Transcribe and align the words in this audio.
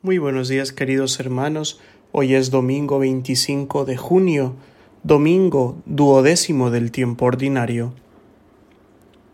Muy 0.00 0.18
buenos 0.18 0.46
días 0.46 0.70
queridos 0.70 1.18
hermanos, 1.18 1.80
hoy 2.12 2.36
es 2.36 2.52
domingo 2.52 3.00
25 3.00 3.84
de 3.84 3.96
junio, 3.96 4.54
domingo 5.02 5.82
duodécimo 5.86 6.70
del 6.70 6.92
tiempo 6.92 7.24
ordinario. 7.24 7.92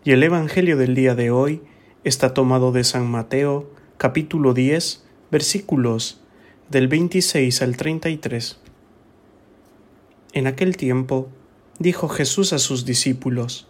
Y 0.05 0.13
el 0.13 0.23
Evangelio 0.23 0.79
del 0.79 0.95
día 0.95 1.15
de 1.15 1.31
hoy 1.31 1.61
está 2.03 2.33
tomado 2.33 2.73
de 2.73 2.83
San 2.83 3.07
Mateo, 3.11 3.71
capítulo 3.99 4.55
10, 4.55 5.05
versículos 5.31 6.23
del 6.71 6.89
26 6.89 7.61
al 7.61 7.77
33. 7.77 8.59
En 10.33 10.47
aquel 10.47 10.79
tiempo 10.79 11.29
dijo 11.79 12.09
Jesús 12.09 12.55
a 12.55 12.59
sus 12.59 12.87
discípulos, 12.87 13.69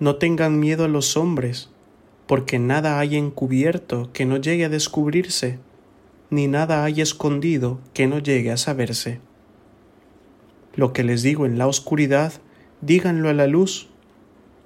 No 0.00 0.16
tengan 0.16 0.58
miedo 0.58 0.84
a 0.84 0.88
los 0.88 1.16
hombres, 1.16 1.70
porque 2.26 2.58
nada 2.58 2.98
hay 2.98 3.16
encubierto 3.16 4.10
que 4.12 4.24
no 4.24 4.36
llegue 4.36 4.64
a 4.64 4.68
descubrirse, 4.68 5.58
ni 6.30 6.48
nada 6.48 6.84
hay 6.84 7.00
escondido 7.00 7.80
que 7.92 8.06
no 8.06 8.18
llegue 8.18 8.50
a 8.50 8.56
saberse. 8.56 9.20
Lo 10.74 10.92
que 10.92 11.04
les 11.04 11.22
digo 11.22 11.46
en 11.46 11.58
la 11.58 11.66
oscuridad, 11.66 12.32
díganlo 12.80 13.28
a 13.28 13.34
la 13.34 13.46
luz, 13.46 13.88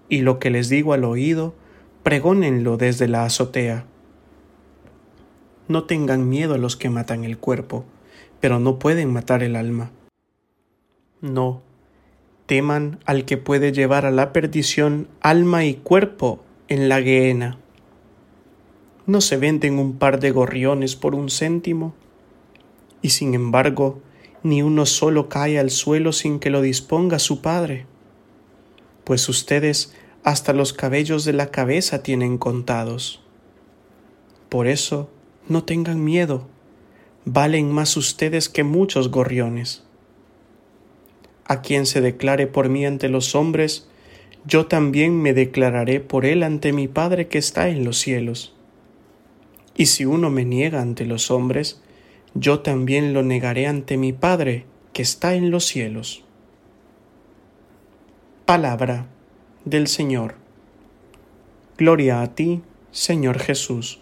y 0.09 0.23
lo 0.23 0.39
que 0.39 0.51
les 0.51 0.69
digo 0.69 0.93
al 0.93 1.05
oído, 1.05 1.55
pregónenlo 2.03 2.77
desde 2.77 3.09
la 3.09 3.25
azotea. 3.25 3.84
No 5.67 5.84
tengan 5.84 6.29
miedo 6.29 6.56
los 6.56 6.77
que 6.77 6.89
matan 6.89 7.25
el 7.25 7.37
cuerpo, 7.37 7.84
pero 8.41 8.59
no 8.59 8.79
pueden 8.79 9.12
matar 9.12 9.43
el 9.43 9.56
alma. 9.56 9.91
No, 11.20 11.61
teman 12.47 13.01
al 13.05 13.27
que 13.27 13.37
puede 13.37 13.73
llevar 13.73 14.06
a 14.06 14.11
la 14.11 14.33
perdición 14.33 15.09
alma 15.20 15.67
y 15.67 15.75
cuerpo 15.75 16.41
en 16.69 16.89
la 16.89 17.01
Gehenna. 17.03 17.59
¿No 19.07 19.23
se 19.23 19.39
venden 19.39 19.79
un 19.79 19.97
par 19.97 20.21
de 20.21 20.31
gorriones 20.31 20.97
por 20.97 21.15
un 21.15 21.31
céntimo? 21.31 21.95
Y 23.01 23.11
sin 23.11 23.35
embargo, 23.35 24.03
ni 24.42 24.62
uno 24.62 24.84
solo 24.84 25.29
cae 25.29 25.59
al 25.59 25.70
suelo 25.70 26.12
sin 26.12 26.39
que 26.39 26.51
lo 26.51 26.61
disponga 26.61 27.19
su 27.19 27.41
padre. 27.41 27.87
Pues 29.05 29.29
ustedes 29.31 29.95
hasta 30.25 30.53
los 30.53 30.75
cabellos 30.75 31.25
de 31.25 31.33
la 31.33 31.51
cabeza 31.51 32.03
tienen 32.03 32.37
contados. 32.37 33.23
Por 34.51 34.67
eso, 34.67 35.09
no 35.48 35.64
tengan 35.64 36.05
miedo, 36.05 36.47
valen 37.25 37.73
más 37.73 37.97
ustedes 37.97 38.51
que 38.51 38.62
muchos 38.62 39.11
gorriones. 39.11 39.85
A 41.47 41.62
quien 41.62 41.87
se 41.87 42.03
declare 42.03 42.47
por 42.47 42.69
mí 42.69 42.85
ante 42.85 43.09
los 43.09 43.35
hombres, 43.35 43.88
yo 44.49 44.65
también 44.65 45.21
me 45.21 45.35
declararé 45.35 46.01
por 46.01 46.25
él 46.25 46.43
ante 46.43 46.73
mi 46.73 46.89
Padre 46.89 47.29
que 47.29 47.37
está 47.37 47.69
en 47.69 47.85
los 47.85 47.99
cielos. 47.99 48.55
Y 49.77 49.87
si 49.87 50.07
uno 50.07 50.31
me 50.31 50.47
niega 50.47 50.81
ante 50.81 51.05
los 51.05 51.31
hombres, 51.31 51.83
yo 52.33 52.61
también 52.61 53.13
lo 53.13 53.23
negaré 53.23 53.67
ante 53.67 53.99
mi 53.99 54.15
Padre 54.15 54.65
que 54.95 55.03
está 55.03 55.35
en 55.35 55.51
los 55.51 55.67
cielos. 55.67 56.25
Palabra 58.47 59.07
del 59.67 59.87
Señor. 59.87 60.37
Gloria 61.77 62.23
a 62.23 62.35
ti, 62.35 62.63
Señor 62.91 63.39
Jesús. 63.41 64.01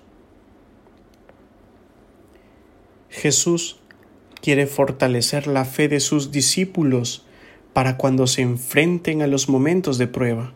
Jesús 3.11 3.81
quiere 4.41 4.69
fortalecer 4.69 5.49
la 5.49 5.65
fe 5.65 5.89
de 5.89 5.99
sus 5.99 6.31
discípulos 6.31 7.26
para 7.77 7.99
cuando 7.99 8.27
se 8.27 8.41
enfrenten 8.41 9.21
a 9.21 9.27
los 9.27 9.51
momentos 9.51 9.99
de 9.99 10.07
prueba. 10.07 10.55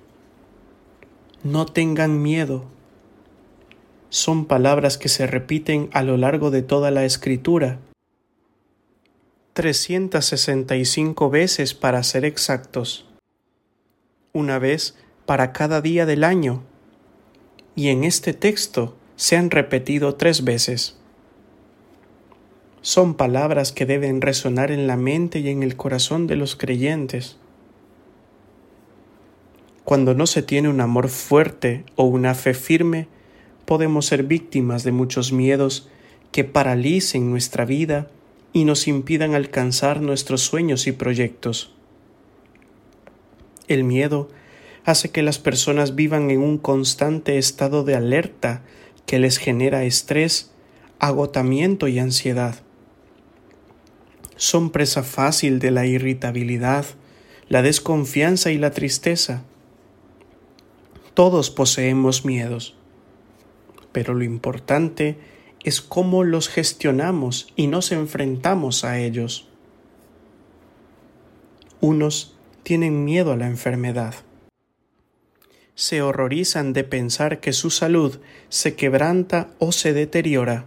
No 1.43 1.67
tengan 1.67 2.23
miedo. 2.23 2.65
Son 4.09 4.47
palabras 4.47 4.97
que 4.97 5.11
se 5.11 5.27
repiten 5.27 5.91
a 5.93 6.03
lo 6.03 6.17
largo 6.17 6.51
de 6.51 6.63
toda 6.63 6.91
la 6.91 7.05
escritura. 7.05 7.79
365 9.53 11.29
veces 11.29 11.75
para 11.75 12.03
ser 12.05 12.25
exactos. 12.25 13.07
Una 14.33 14.59
vez 14.59 14.97
para 15.27 15.53
cada 15.53 15.83
día 15.83 16.07
del 16.07 16.25
año. 16.25 16.63
Y 17.77 17.89
en 17.89 18.03
este 18.05 18.33
texto 18.33 18.97
se 19.17 19.37
han 19.37 19.51
repetido 19.51 20.15
tres 20.15 20.43
veces. 20.43 20.99
Son 22.83 23.13
palabras 23.13 23.73
que 23.73 23.85
deben 23.85 24.23
resonar 24.23 24.71
en 24.71 24.87
la 24.87 24.97
mente 24.97 25.41
y 25.41 25.51
en 25.51 25.63
el 25.63 25.77
corazón 25.77 26.27
de 26.27 26.37
los 26.37 26.57
creyentes. 26.57 27.37
Cuando 29.85 30.15
no 30.15 30.27
se 30.27 30.43
tiene 30.43 30.71
un 30.71 30.81
amor 30.81 31.11
fuerte 31.11 31.85
o 31.97 32.05
una 32.05 32.35
fe 32.35 32.55
firme, 32.55 33.07
podemos 33.67 34.07
ser 34.07 34.23
víctimas 34.23 34.83
de 34.83 34.93
muchos 34.93 35.31
miedos 35.31 35.91
que 36.33 36.45
paralicen 36.45 37.31
nuestra 37.31 37.67
vida 37.67 38.09
y 38.55 38.65
nos 38.65 38.89
impidan 38.89 39.35
alcanzar 39.35 40.01
nuestros 40.01 40.41
sueños 40.41 40.87
y 40.87 40.93
proyectos. 40.93 41.75
El 43.69 43.85
miedo 43.85 44.31
hace 44.87 45.11
que 45.11 45.23
las 45.23 45.39
personas 45.39 45.97
vivan 45.97 46.31
en 46.31 46.41
un 46.41 46.57
constante 46.57 47.37
estado 47.37 47.85
de 47.85 47.95
alerta 47.95 48.63
que 49.05 49.19
les 49.19 49.37
genera 49.37 49.85
estrés, 49.85 50.51
agotamiento 50.99 51.87
y 51.87 51.99
ansiedad 51.99 52.63
son 54.41 54.71
presa 54.71 55.03
fácil 55.03 55.59
de 55.59 55.71
la 55.71 55.85
irritabilidad, 55.85 56.87
la 57.51 57.61
desconfianza 57.61 58.51
y 58.51 58.57
la 58.57 58.71
tristeza. 58.71 59.43
Todos 61.13 61.51
poseemos 61.51 62.25
miedos, 62.25 62.75
pero 63.93 64.15
lo 64.15 64.25
importante 64.25 65.19
es 65.63 65.83
cómo 65.83 66.25
los 66.25 66.49
gestionamos 66.49 67.53
y 67.55 67.67
nos 67.67 67.93
enfrentamos 67.93 68.83
a 68.83 68.99
ellos. 68.99 69.47
Unos 71.83 72.35
tienen 72.63 73.05
miedo 73.05 73.33
a 73.33 73.37
la 73.37 73.47
enfermedad. 73.47 74.15
Se 75.75 76.01
horrorizan 76.01 76.73
de 76.73 76.85
pensar 76.85 77.41
que 77.41 77.53
su 77.53 77.69
salud 77.69 78.21
se 78.49 78.75
quebranta 78.75 79.51
o 79.59 79.71
se 79.73 79.93
deteriora 79.93 80.65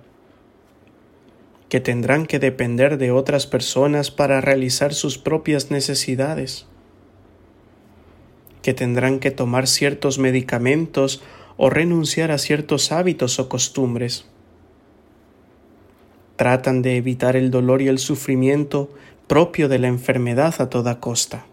que 1.73 1.79
tendrán 1.79 2.28
que 2.28 2.38
depender 2.38 3.00
de 3.00 3.09
otras 3.09 3.47
personas 3.47 4.11
para 4.11 4.41
realizar 4.41 4.94
sus 4.94 5.17
propias 5.17 5.72
necesidades, 5.72 6.67
que 8.61 8.75
tendrán 8.75 9.19
que 9.19 9.31
tomar 9.31 9.66
ciertos 9.66 10.19
medicamentos 10.19 11.23
o 11.57 11.72
renunciar 11.72 12.29
a 12.29 12.38
ciertos 12.38 12.91
hábitos 12.91 13.39
o 13.39 13.50
costumbres. 13.50 14.28
Tratan 16.35 16.83
de 16.83 16.95
evitar 16.97 17.35
el 17.35 17.50
dolor 17.50 17.81
y 17.81 17.88
el 17.88 17.97
sufrimiento 17.97 18.91
propio 19.25 19.67
de 19.67 19.79
la 19.79 19.88
enfermedad 19.88 20.53
a 20.59 20.69
toda 20.69 21.00
costa. 21.00 21.47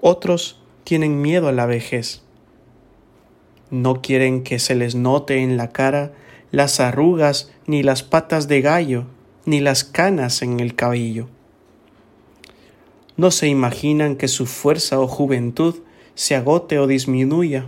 Otros 0.00 0.62
tienen 0.84 1.20
miedo 1.20 1.46
a 1.46 1.52
la 1.52 1.66
vejez. 1.66 2.22
No 3.68 4.00
quieren 4.00 4.44
que 4.44 4.58
se 4.58 4.74
les 4.74 4.94
note 4.94 5.42
en 5.42 5.58
la 5.58 5.68
cara 5.68 6.12
las 6.50 6.80
arrugas, 6.80 7.50
ni 7.66 7.82
las 7.82 8.02
patas 8.02 8.48
de 8.48 8.60
gallo, 8.60 9.04
ni 9.44 9.60
las 9.60 9.84
canas 9.84 10.42
en 10.42 10.60
el 10.60 10.74
cabello. 10.74 11.28
No 13.16 13.30
se 13.30 13.48
imaginan 13.48 14.16
que 14.16 14.28
su 14.28 14.46
fuerza 14.46 14.98
o 14.98 15.06
juventud 15.06 15.76
se 16.14 16.34
agote 16.34 16.78
o 16.78 16.86
disminuya. 16.86 17.66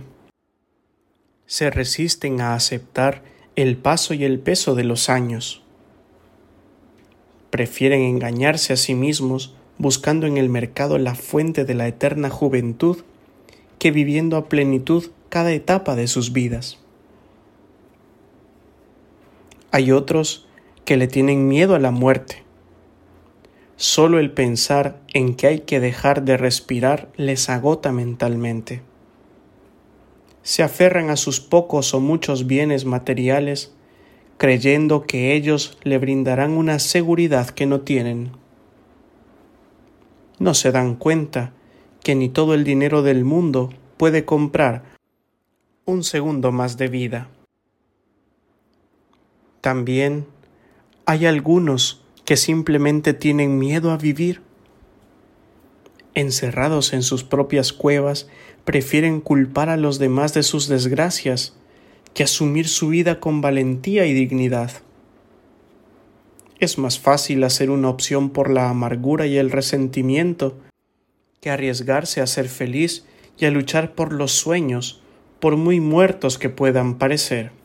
Se 1.45 1.69
resisten 1.69 2.41
a 2.41 2.55
aceptar 2.55 3.23
el 3.55 3.77
paso 3.77 4.13
y 4.13 4.23
el 4.23 4.39
peso 4.39 4.75
de 4.75 4.83
los 4.83 5.09
años. 5.09 5.61
Prefieren 7.51 8.01
engañarse 8.01 8.73
a 8.73 8.77
sí 8.77 8.95
mismos 8.95 9.53
buscando 9.77 10.25
en 10.27 10.37
el 10.37 10.49
mercado 10.49 10.97
la 10.97 11.15
fuente 11.15 11.65
de 11.65 11.73
la 11.75 11.87
eterna 11.87 12.29
juventud 12.29 13.03
que 13.77 13.91
viviendo 13.91 14.37
a 14.37 14.49
plenitud 14.49 15.11
cada 15.29 15.51
etapa 15.51 15.95
de 15.95 16.07
sus 16.07 16.33
vidas. 16.33 16.82
Hay 19.75 19.91
otros 19.91 20.45
que 20.85 20.97
le 20.97 21.07
tienen 21.07 21.47
miedo 21.47 21.73
a 21.73 21.79
la 21.79 21.89
muerte. 21.89 22.43
Solo 23.75 24.19
el 24.19 24.31
pensar 24.31 25.01
en 25.15 25.33
que 25.33 25.47
hay 25.47 25.59
que 25.61 25.79
dejar 25.79 26.21
de 26.21 26.37
respirar 26.37 27.11
les 27.17 27.49
agota 27.49 27.91
mentalmente. 27.91 28.83
Se 30.43 30.61
aferran 30.61 31.09
a 31.09 31.15
sus 31.15 31.39
pocos 31.39 31.95
o 31.95 31.99
muchos 31.99 32.45
bienes 32.45 32.85
materiales, 32.85 33.73
creyendo 34.37 35.07
que 35.07 35.33
ellos 35.33 35.75
le 35.81 35.97
brindarán 35.97 36.51
una 36.51 36.77
seguridad 36.77 37.49
que 37.49 37.65
no 37.65 37.81
tienen. 37.81 38.29
No 40.37 40.53
se 40.53 40.71
dan 40.71 40.93
cuenta 40.93 41.51
que 42.03 42.13
ni 42.13 42.29
todo 42.29 42.53
el 42.53 42.63
dinero 42.63 43.01
del 43.01 43.25
mundo 43.25 43.71
puede 43.97 44.23
comprar 44.23 44.83
un 45.85 46.03
segundo 46.03 46.51
más 46.51 46.77
de 46.77 46.89
vida. 46.89 47.27
También 49.63 50.27
hay 51.05 51.25
algunos 51.25 52.03
que 52.25 52.35
simplemente 52.35 53.13
tienen 53.13 53.59
miedo 53.59 53.91
a 53.91 53.97
vivir. 53.97 54.41
Encerrados 56.15 56.91
en 56.91 57.01
sus 57.01 57.23
propias 57.23 57.71
cuevas, 57.71 58.27
prefieren 58.65 59.21
culpar 59.21 59.69
a 59.69 59.77
los 59.77 59.99
demás 59.99 60.33
de 60.33 60.43
sus 60.43 60.67
desgracias 60.67 61.55
que 62.13 62.25
asumir 62.25 62.67
su 62.67 62.89
vida 62.89 63.21
con 63.21 63.39
valentía 63.39 64.05
y 64.05 64.11
dignidad. 64.11 64.69
Es 66.59 66.77
más 66.77 66.99
fácil 66.99 67.41
hacer 67.45 67.69
una 67.69 67.87
opción 67.87 68.31
por 68.31 68.49
la 68.49 68.69
amargura 68.69 69.27
y 69.27 69.37
el 69.37 69.49
resentimiento 69.49 70.57
que 71.39 71.51
arriesgarse 71.51 72.19
a 72.19 72.27
ser 72.27 72.49
feliz 72.49 73.05
y 73.37 73.45
a 73.45 73.49
luchar 73.49 73.95
por 73.95 74.11
los 74.11 74.33
sueños, 74.33 75.01
por 75.39 75.55
muy 75.55 75.79
muertos 75.79 76.37
que 76.37 76.49
puedan 76.49 76.97
parecer. 76.97 77.62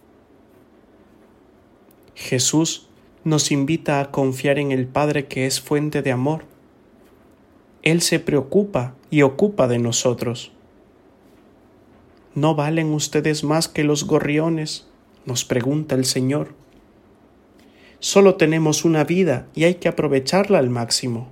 Jesús 2.18 2.88
nos 3.22 3.52
invita 3.52 4.00
a 4.00 4.10
confiar 4.10 4.58
en 4.58 4.72
el 4.72 4.88
Padre 4.88 5.28
que 5.28 5.46
es 5.46 5.60
fuente 5.60 6.02
de 6.02 6.10
amor. 6.10 6.42
Él 7.82 8.02
se 8.02 8.18
preocupa 8.18 8.96
y 9.08 9.22
ocupa 9.22 9.68
de 9.68 9.78
nosotros. 9.78 10.50
¿No 12.34 12.56
valen 12.56 12.92
ustedes 12.92 13.44
más 13.44 13.68
que 13.68 13.84
los 13.84 14.04
gorriones? 14.04 14.88
nos 15.26 15.44
pregunta 15.44 15.94
el 15.94 16.04
Señor. 16.04 16.54
Solo 18.00 18.34
tenemos 18.34 18.84
una 18.84 19.04
vida 19.04 19.46
y 19.54 19.64
hay 19.64 19.76
que 19.76 19.88
aprovecharla 19.88 20.58
al 20.58 20.70
máximo. 20.70 21.28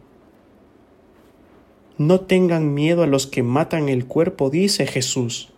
No 1.99 2.21
tengan 2.21 2.75
miedo 2.75 3.03
a 3.03 3.09
los 3.09 3.27
que 3.27 3.43
matan 3.43 3.89
el 3.89 4.07
cuerpo, 4.07 4.51
dice 4.51 4.87
Jesús. 4.87 5.53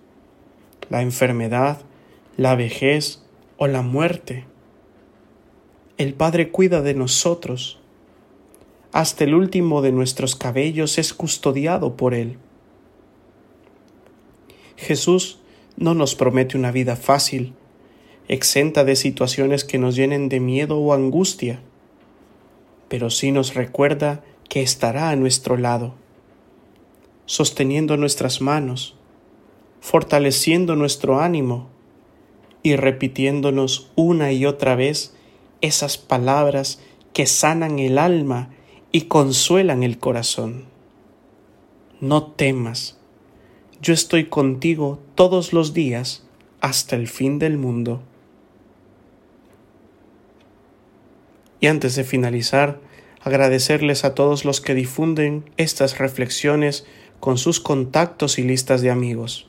La 0.89 1.03
enfermedad, 1.03 1.83
la 2.39 2.55
vejez 2.55 3.23
o 3.59 3.67
la 3.67 3.83
muerte. 3.83 4.47
El 5.99 6.15
Padre 6.15 6.51
cuida 6.51 6.81
de 6.81 6.95
nosotros. 6.95 7.79
Hasta 8.93 9.25
el 9.25 9.35
último 9.35 9.83
de 9.83 9.93
nuestros 9.93 10.37
cabellos 10.37 10.97
es 10.97 11.13
custodiado 11.13 11.97
por 11.97 12.15
Él. 12.15 12.39
Jesús 14.77 15.41
no 15.77 15.95
nos 15.95 16.15
promete 16.15 16.57
una 16.57 16.71
vida 16.71 16.97
fácil, 16.97 17.53
exenta 18.29 18.85
de 18.85 18.97
situaciones 18.97 19.65
que 19.65 19.79
nos 19.79 19.97
llenen 19.97 20.29
de 20.29 20.39
miedo 20.39 20.79
o 20.79 20.95
angustia, 20.95 21.61
pero 22.89 23.11
sí 23.11 23.33
nos 23.33 23.55
recuerda 23.55 24.23
que 24.49 24.63
estará 24.63 25.11
a 25.11 25.17
nuestro 25.17 25.57
lado 25.57 25.95
sosteniendo 27.29 27.99
nuestras 27.99 28.41
manos, 28.41 28.95
fortaleciendo 29.83 30.77
nuestro 30.77 31.21
ánimo 31.21 31.69
y 32.63 32.75
repitiéndonos 32.75 33.91
una 33.97 34.33
y 34.33 34.47
otra 34.47 34.77
vez 34.77 35.15
esas 35.61 35.99
palabras 35.99 36.81
que 37.13 37.27
sanan 37.27 37.79
el 37.79 37.99
alma 37.99 38.51
y 38.93 39.03
consuelan 39.03 39.83
el 39.83 39.99
corazón. 39.99 40.67
No 42.01 42.25
temas, 42.33 42.99
yo 43.81 43.95
estoy 43.95 44.27
contigo 44.27 44.99
todos 45.15 45.53
los 45.53 45.75
días 45.75 46.25
hasta 46.61 46.97
el 46.97 47.09
fin 47.09 47.39
del 47.39 47.59
mundo. 47.59 48.03
Y 51.61 51.67
antes 51.67 51.97
de 51.97 52.05
finalizar, 52.05 52.81
agradecerles 53.21 54.05
a 54.05 54.15
todos 54.15 54.45
los 54.45 54.61
que 54.61 54.75
difunden 54.75 55.51
estas 55.57 55.99
reflexiones 55.99 56.87
con 57.21 57.37
sus 57.37 57.61
contactos 57.61 58.39
y 58.39 58.43
listas 58.43 58.81
de 58.81 58.91
amigos. 58.91 59.49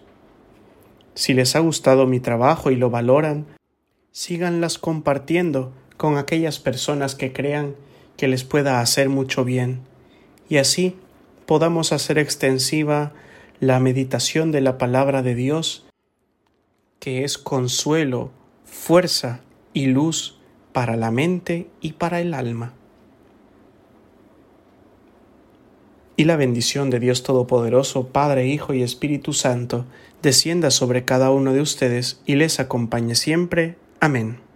Si 1.14 1.34
les 1.34 1.56
ha 1.56 1.60
gustado 1.60 2.08
mi 2.08 2.20
trabajo 2.20 2.72
y 2.72 2.76
lo 2.76 2.90
valoran, 2.90 3.46
síganlas 4.12 4.78
compartiendo 4.78 5.74
con 6.00 6.18
aquellas 6.18 6.60
personas 6.60 7.13
que 7.13 7.34
crean 7.34 7.75
que 8.16 8.30
les 8.30 8.46
pueda 8.46 8.80
hacer 8.80 9.10
mucho 9.10 9.44
bien, 9.44 9.81
y 10.48 10.56
así 10.56 10.96
podamos 11.46 11.92
hacer 11.92 12.18
extensiva 12.18 13.12
la 13.60 13.81
meditación 13.81 14.54
de 14.54 14.62
la 14.62 14.78
palabra 14.78 15.24
de 15.24 15.36
Dios, 15.36 15.86
que 17.01 17.25
es 17.25 17.38
consuelo, 17.38 18.31
fuerza 18.63 19.42
y 19.74 19.88
luz 19.88 20.38
para 20.72 20.96
la 20.96 21.12
mente 21.12 21.68
y 21.81 21.92
para 21.92 22.22
el 22.22 22.34
alma. 22.34 22.72
y 26.16 26.25
la 26.25 26.36
bendición 26.36 26.90
de 26.90 27.00
Dios 27.00 27.24
Todopoderoso, 27.24 28.07
Padre, 28.07 28.46
Hijo 28.46 28.74
y 28.74 28.84
Espíritu 28.84 29.31
Santo, 29.31 29.86
descienda 30.22 30.69
sobre 30.69 31.06
cada 31.06 31.31
uno 31.31 31.54
de 31.54 31.62
ustedes 31.62 32.19
y 32.25 32.36
les 32.36 32.60
acompañe 32.60 33.16
siempre. 33.16 33.78
Amén. 34.01 34.49